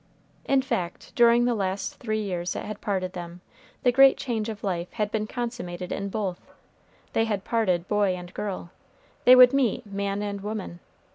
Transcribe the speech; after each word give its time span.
In 0.45 0.63
fact, 0.63 1.13
during 1.13 1.45
the 1.45 1.53
last 1.53 1.97
three 1.99 2.23
years 2.23 2.53
that 2.53 2.65
had 2.65 2.81
parted 2.81 3.13
them, 3.13 3.41
the 3.83 3.91
great 3.91 4.17
change 4.17 4.49
of 4.49 4.63
life 4.63 4.91
had 4.93 5.11
been 5.11 5.27
consummated 5.27 5.91
in 5.91 6.09
both. 6.09 6.41
They 7.13 7.25
had 7.25 7.43
parted 7.43 7.87
boy 7.87 8.15
and 8.15 8.33
girl; 8.33 8.71
they 9.25 9.35
would 9.35 9.53
meet 9.53 9.85
man 9.85 10.23
and 10.23 10.41
woman. 10.41 10.79